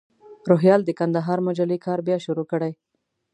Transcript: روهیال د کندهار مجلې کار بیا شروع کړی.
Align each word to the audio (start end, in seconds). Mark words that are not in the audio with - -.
روهیال 0.49 0.81
د 0.85 0.89
کندهار 0.99 1.39
مجلې 1.47 1.77
کار 1.85 1.99
بیا 2.07 2.17
شروع 2.25 2.45
کړی. 2.51 2.71